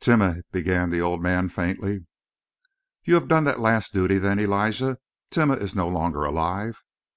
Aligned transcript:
"Timeh" 0.00 0.42
began 0.50 0.90
the 0.90 1.00
old 1.00 1.22
man 1.22 1.48
faintly. 1.50 2.04
"You 3.04 3.14
have 3.14 3.28
done 3.28 3.44
that 3.44 3.60
last 3.60 3.94
duty, 3.94 4.18
then, 4.18 4.40
Elijah? 4.40 4.98
Timeh 5.30 5.62
is 5.62 5.76
no 5.76 5.86
longer 5.86 6.24
alive?" 6.24 6.82